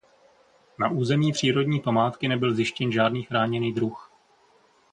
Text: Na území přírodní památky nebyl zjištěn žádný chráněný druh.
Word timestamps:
Na 0.79 0.89
území 0.89 1.31
přírodní 1.31 1.79
památky 1.79 2.27
nebyl 2.27 2.53
zjištěn 2.55 2.91
žádný 2.91 3.23
chráněný 3.23 3.73
druh. 3.73 4.11